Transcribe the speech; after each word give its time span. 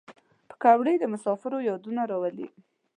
پکورې 0.49 0.93
د 0.99 1.03
مسافرو 1.13 1.65
یادونه 1.69 2.01
راولي 2.11 2.47